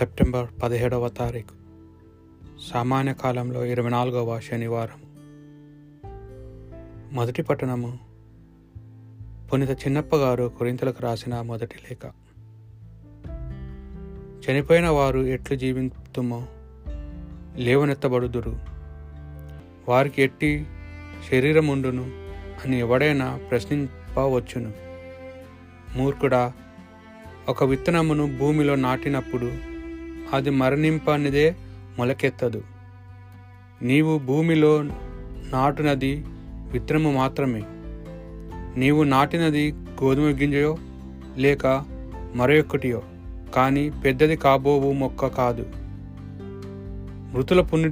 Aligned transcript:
September 0.00 0.46
పదిహేడవ 0.62 1.08
తారీఖు 1.08 1.54
సామాన్య 2.72 3.14
కాలంలో 3.14 3.64
ఇరవై 3.64 3.90
నాలుగవ 3.90 4.40
శనివారం. 4.40 5.02
మొదటి 7.12 7.42
పట్టణము 7.42 7.98
పునిత 9.52 9.70
చిన్నప్ప 9.70 10.16
గారు 10.16 10.52
కొరింతలకు 10.58 11.02
రాసిన 11.02 11.40
మొదటి 11.40 11.74
లేఖ. 11.90 12.12
చనిపోయిన 14.50 14.88
వారు 14.88 15.18
ఎట్లు 15.18 15.56
జీవితుమో 15.56 16.46
లేవనెత్తబడుదురు. 17.56 18.58
వారికి 19.88 20.22
ఎట్టి 20.22 20.66
శరీరముండును 21.30 22.02
అని 22.64 22.78
ఎవడైనా 22.78 23.40
ప్రశ్నింపవచ్చును. 23.50 24.72
మూర్ఖుడా 25.98 26.52
ఒక 27.48 27.64
విత్తనమును 27.64 28.36
భూమిలో 28.38 28.74
నాటినప్పుడు 28.74 29.69
అది 30.32 30.50
మరణింపనిదే 30.50 31.56
మొలకెత్తదు. 31.98 32.62
నీవు 33.82 34.18
భూమిలో 34.18 34.82
నాటునది 35.52 36.24
విత్తనము 36.72 37.12
మాత్రమే. 37.12 37.62
నీవు 38.76 39.02
నాటినది 39.02 39.72
గోధుమ 39.72 40.24
గింజయో 40.24 40.76
లేక 41.36 41.66
మరొకటియో 42.34 43.02
కానీ 43.54 43.90
పెద్దది 43.90 44.36
కాబోవు 44.36 44.92
మొక్క 44.92 45.26
కాదు. 45.26 45.66
మృతుల 47.34 47.60
పుని 47.60 47.90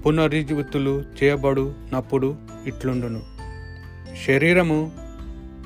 పునరుజ్జీవితులు 0.00 1.04
చేయబడునప్పుడు 1.22 2.36
ఇట్లుండును. 2.66 3.22
శరీరము 4.26 4.90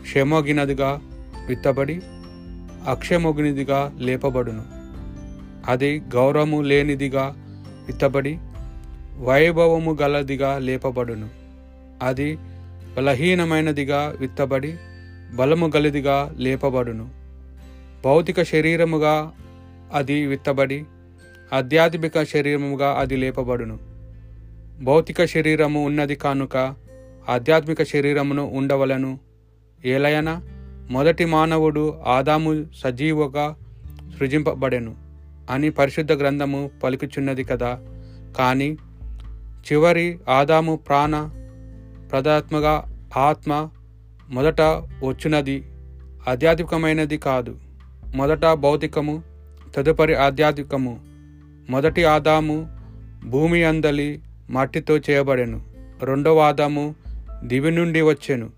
క్షమగినదిగా 0.02 1.00
విత్తబడి 1.48 2.02
అక్షమొగినదిగా 2.88 3.92
లేపబడును. 3.98 4.77
అది 5.66 6.02
గౌరవము 6.14 6.60
లేనిదిగా 6.60 7.34
విత్తబడి 7.86 8.38
వైభవము 9.18 9.98
గలదిగా 10.02 10.58
లేపబడును. 10.58 11.28
అది 12.02 12.38
బలహీనమైనదిగా 12.96 14.14
విత్తబడి 14.20 14.76
బలము 15.34 15.72
గలదిగా 15.76 16.34
లేపబడును. 16.38 17.08
భౌతిక 18.04 18.42
శరీరముగా 18.42 19.32
అది 19.94 20.26
విత్తబడి 20.26 20.84
ఆధ్యాత్మిక 21.52 22.22
శరీరముగా 22.22 22.96
అది 22.98 23.16
లేపబడును. 23.16 23.78
భౌతిక 24.80 25.24
శరీరము 25.24 25.84
ఉన్నది 25.84 26.14
కానుక 26.14 26.74
ఆధ్యాత్మిక 27.28 27.82
శరీరమును 27.82 28.50
ఉండవలను. 28.54 29.18
ఏలయన 29.84 30.40
మొదటి 30.90 31.24
మానవుడు 31.24 31.94
ఆదాము 32.06 32.66
సజీవుగా 32.76 33.56
సృజింపబడెను. 34.18 35.07
అని 35.48 35.70
పరిశుద్ధ 35.70 36.12
గ్రంథము 36.12 36.70
పలుకుచున్నది 36.84 37.44
కదా. 37.44 37.80
కానీ 38.38 38.76
చివరి 39.72 40.18
ఆదాము 40.28 40.76
ప్రాణ 40.76 41.30
ప్రదాత్మగా 42.10 42.94
ఆత్మ 43.16 43.70
మొదట 44.30 44.60
వచ్చినది 44.60 45.64
ఆధ్యాత్మికమైనది 46.28 47.18
కాదు. 47.18 47.56
మొదట 48.16 48.46
భౌతికము 48.46 49.22
తదుపరి 49.74 50.14
ఆధ్యాత్మికము. 50.14 51.00
మొదటి 51.70 52.04
ఆదాము 52.04 52.68
భూమి 53.26 53.64
అందలి 53.64 54.20
మట్టితో 54.50 54.98
చేయబడెను. 54.98 55.64
రెండవ 56.02 56.38
ఆదాము 56.38 56.94
దివి 57.44 57.70
నుండి 57.70 58.00
వచ్చెను. 58.00 58.50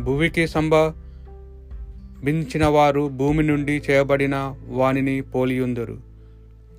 భూమికి 0.00 0.48
సంభవించిన 0.48 2.66
వారు 2.66 3.08
భూమి 3.08 3.42
నుండి 3.42 3.82
చేయబడిన 3.90 4.54
వానిని 4.68 5.20
పోలియుందరు. 5.20 6.09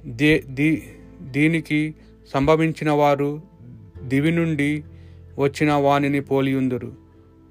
దే 0.05 0.43
దీ 0.47 0.83
దీనికి 1.21 1.95
సంభవించిన 2.33 2.91
వారు 2.91 3.41
దివి 4.03 4.31
నుండి 4.31 4.83
వచ్చిన 5.39 5.73
వానిని 5.73 6.21
పోలియుందురు. 6.21 6.93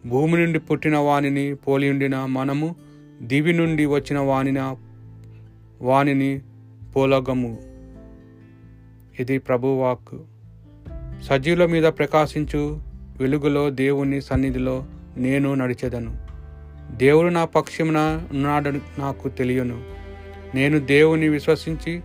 భూమి 0.06 0.38
నుండి 0.38 0.59
పుట్టిన 0.59 0.97
వానిని 0.97 1.55
పోలియుండిన 1.55 2.25
మనము 2.25 2.77
దివి 3.22 3.53
నుండి 3.53 3.87
వచ్చిన 3.87 4.19
వానిన 4.19 4.77
వానిని 5.83 6.41
పోలగము. 6.97 7.59
ఇది 9.21 9.39
ప్రభువాక్ 9.39 10.22
సజీవుల 11.22 11.66
మీద 11.66 11.84
ప్రకాశించు 11.84 12.83
వెలుగులో 13.21 13.71
దేవుని 13.71 14.21
సన్నిధిలో 14.21 14.84
నేను 15.16 15.55
నడిచెదను. 15.55 16.19
దేవుడు 16.97 17.28
నా 17.28 17.44
పక్షమున 17.44 18.27
ఉన్నాడని 18.33 18.81
నాకు 18.99 19.28
తెలియను. 19.28 19.84
నేను 20.55 20.78
దేవుని 20.78 21.28
విశ్వసించి 21.28 22.00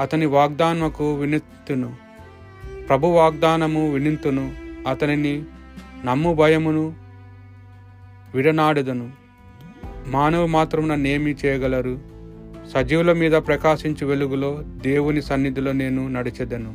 అతని 0.00 0.26
వాగ్దానముకు 0.26 1.14
వినుతును 1.14 1.96
ప్రభు 2.88 3.06
వాగ్దానము 3.06 3.92
వినింతును 3.92 4.52
అతనిని 4.88 5.42
నమ్ము 6.04 6.34
భయమును 6.34 6.94
విడనాడదను. 8.34 9.10
మానవు 10.06 10.46
మాత్రం 10.46 11.02
నేమి 11.02 11.36
చేయగలరు. 11.44 11.98
సజీవుల 12.74 13.12
మీద 13.12 13.32
ప్రకాశించు 13.32 14.06
వెలుగులో 14.06 14.62
దేవుని 14.62 15.22
సన్నిధిలో 15.22 15.72
నేను 15.72 16.08
నడిచెదను. 16.08 16.74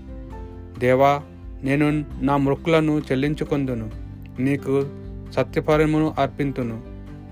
దేవా 0.80 1.22
నేను 1.64 2.06
నా 2.22 2.38
మృక్కులను 2.38 3.02
చెల్లించుకొందును. 3.12 3.92
నీకు 4.40 4.88
సత్యపరమును 5.32 6.16
అర్పింతును. 6.20 6.84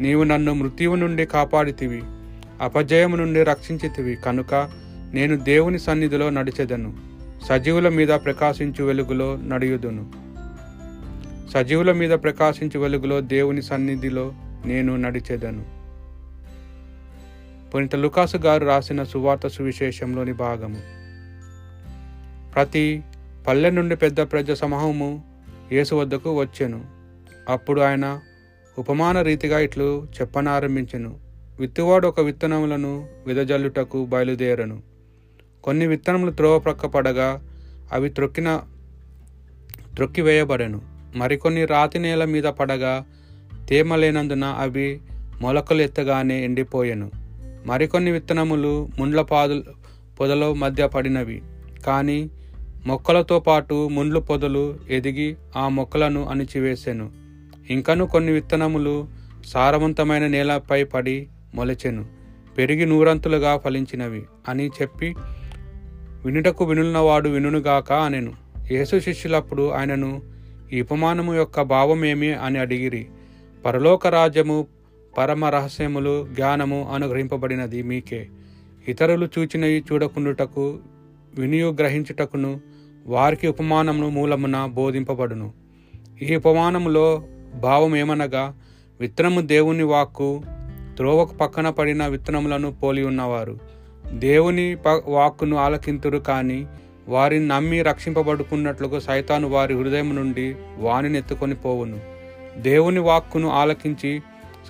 నీవు 0.01 0.23
నన్ను 0.23 0.53
మృత్యువు 0.53 0.95
నుండి 0.95 1.25
కాపాడితివి. 1.25 2.03
అపజయము 2.61 3.15
నుండి 3.15 3.43
రక్షించితివి. 3.43 4.15
కనుక 4.15 4.69
నేను 5.15 5.37
దేవుని 5.37 5.79
సన్నిధిలో 5.79 6.29
నడిచెదను. 6.29 6.93
సజీవుల 7.45 7.89
మీద 7.89 8.07
ప్రకాశించు 8.07 8.83
వెలుగులో 8.83 9.35
నడియుదును. 9.35 10.11
సజీవుల 11.51 11.91
మీద 11.91 12.09
ప్రకాశించు 12.09 12.79
వెలుగులో 12.79 13.21
దేవుని 13.21 13.61
సన్నిధిలో 13.61 14.33
నేను 14.65 14.95
నడిచెదను. 14.95 15.65
పునిత 17.69 17.95
లుకాసు 17.95 18.37
గారు 18.37 18.65
రాసిన 18.65 19.03
సువార్త 19.03 19.47
సువిశేషంలోని 19.47 20.33
భాగము. 20.33 20.77
ప్రతి 22.53 23.03
పల్లె 23.47 23.71
నుండి 23.71 23.95
పెద్ద 23.95 24.21
ప్రజ 24.21 24.51
సమూహము 24.51 25.23
యేసు 25.71 25.95
వద్దకు 25.95 26.39
వచ్చెను. 26.39 26.85
అప్పుడు 27.49 27.81
ఆయన 27.81 28.19
ఉపమాన 28.79 29.21
రీతిగా 29.21 29.59
ఇట్లు 29.59 30.07
చెప్పనారంభించెను. 30.21 31.19
విత్తువాడు 31.59 32.07
ఒక 32.07 32.19
విత్తనములను 32.19 33.07
విదజల్లుటకు 33.27 34.05
బయలుదేరను. 34.05 34.94
కొన్ని 35.65 35.87
విత్తనములు 35.87 36.31
త్రోవ 36.31 36.59
ప్రక్క 36.59 36.85
పడగా 36.85 37.41
అవి 37.91 38.09
త్రొక్కిన 38.09 38.61
త్రొక్కి 39.95 40.21
వేయబడెను 40.21 40.81
మరికొన్ని 41.15 41.65
రాతి 41.65 41.99
నేల 41.99 42.25
మీద 42.25 42.43
పడగా 42.43 43.05
తేమ 43.69 43.95
లేనందున 43.95 44.43
అవి 44.43 45.01
మొలకలు 45.41 45.81
ఎత్తగానే 45.81 46.43
ఎండిపోయెను. 46.43 47.11
మరికొన్ని 47.65 48.11
విత్తనములు 48.11 48.89
ముండ్ల 48.99 49.21
పాదు 49.21 49.63
పొదల 50.19 50.53
మధ్య 50.53 50.87
పడినవి. 50.87 51.41
కానీ 51.85 52.29
మొక్కలతో 52.85 53.39
పాటు 53.39 53.87
ముండ్లు 53.87 54.19
పొదలు 54.19 54.79
ఎదిగి 54.89 55.35
ఆ 55.55 55.67
మొక్కలను 55.67 56.25
అణిచివేశాను 56.25 57.11
ఇంకను 57.69 58.05
కొన్ని 58.05 58.31
విత్తనములు 58.31 59.07
సారవంతమైన 59.45 60.27
నేలపై 60.27 60.83
పడి 60.83 61.27
మొలచెను. 61.55 62.05
పెరిగి 62.57 62.85
నూరంతులుగా 62.85 63.57
ఫలించినవి 63.57 64.23
అని 64.49 64.67
చెప్పి 64.67 65.15
వినుటకు 66.25 66.65
వినున్నవాడు 66.65 67.29
వినుగాక 67.29 67.93
అనెను. 67.93 68.33
యేసు 68.71 68.99
శిష్యులప్పుడు 68.99 69.69
ఆయనను 69.69 70.21
ఈ 70.73 70.81
ఉపమానము 70.81 71.33
యొక్క 71.33 71.61
భావమేమి? 71.61 72.33
అని 72.33 72.59
అడిగిరి. 72.59 73.07
పరలోక 73.65 74.07
రాజ్యము 74.07 74.67
పరమ 75.17 75.45
రహస్యములు 75.45 76.27
జ్ఞానము 76.33 76.91
అనుగ్రహింపబడినది 76.93 77.83
మీకే. 77.83 78.27
ఇతరులు 78.87 79.29
చూచినవి 79.39 79.83
చూడకుండుటకు 79.91 80.77
వినియు 81.39 81.75
గ్రహించుటకును 81.79 82.61
వారికి 83.05 83.47
ఉపమానమును 83.47 84.09
మూలమున 84.09 84.65
బోధింపబడును. 84.65 85.53
ఈ 86.21 86.35
ఉపమానములో 86.35 87.23
భావం 87.55 87.95
ఏమనగా 87.95 88.57
విత్తనము 88.99 89.41
దేవుని 89.41 89.83
వాక్కు 89.83 90.41
త్రోవకు 90.97 91.33
పక్కన 91.33 91.69
పడిన 91.69 92.07
విత్తనములను 92.07 92.71
పోలి 92.71 93.03
ఉన్నవారు. 93.03 93.74
దేవుని 94.13 94.75
ప 94.75 94.87
వాక్కును 94.87 95.57
ఆలకింతురు 95.57 96.17
కానీ 96.17 96.67
వారిని 97.07 97.47
నమ్మి 97.47 97.81
రక్షింపబడుకున్నట్లుగా 97.81 98.99
సైతాను 98.99 99.49
వారి 99.49 99.73
హృదయం 99.73 100.15
నుండి 100.15 100.55
వాణిని 100.77 101.17
ఎత్తుకొని 101.17 101.55
పోవును. 101.55 101.99
దేవుని 102.57 102.99
వాక్కును 102.99 103.49
ఆలకించి 103.49 104.21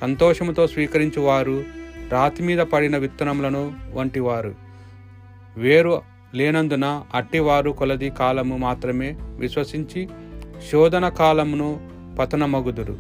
సంతోషముతో 0.02 0.68
స్వీకరించువారు 0.68 1.64
రాతి 2.12 2.44
మీద 2.44 2.60
పడిన 2.60 2.98
విత్తనములను 2.98 3.74
వంటివారు. 3.94 4.56
వేరు 5.58 6.02
లేనందున 6.34 7.02
అట్టివారు 7.16 7.72
కొలది 7.72 8.10
కాలము 8.10 8.58
మాత్రమే 8.58 9.16
విశ్వసించి 9.20 10.10
శోధన 10.72 11.10
కాలమును 11.10 11.90
పతనమగుదురు. 12.20 12.98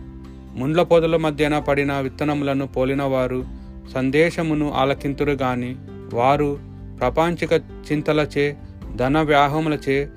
ముండ్ల 0.55 0.83
పొదల 0.83 1.15
మధ్యన 1.15 1.59
పడిన 1.59 1.99
విత్తనములను 1.99 2.67
పోలినవారు 2.67 3.45
సందేశమును 3.93 4.71
ఆలకింతురు 4.71 5.31
గాని 5.31 5.75
వారు 6.13 6.60
ప్రపంచిక 7.00 7.54
చింతలచే 7.54 8.57
ధన 8.96 9.22
వ్యాహములచే 9.22 10.10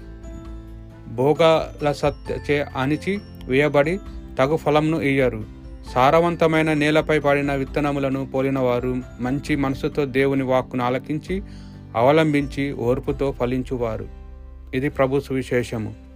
భోగాలసత్యచే 1.09 2.67
అణిచి 2.77 3.19
వేయబడి 3.45 3.99
తగు 4.39 4.57
ఫలంను 4.57 5.01
ఇయ్యరు. 5.01 5.45
సారవంతమైన 5.95 6.73
నేలపై 6.73 7.19
పడిన 7.19 7.55
విత్తనములను 7.55 8.27
పోలిన 8.27 8.59
వారు 8.59 8.97
మంచి 9.21 9.57
మనసుతో 9.57 10.05
దేవుని 10.05 10.43
వాక్కును 10.43 10.85
ఆలకించి 10.85 11.43
అవలంబించి 11.97 12.73
ఓర్పుతో 12.73 13.33
ఫలించువారు. 13.33 14.09
ఇది 14.75 14.89
ప్రభు 14.89 15.21
సువిశేషము. 15.21 16.08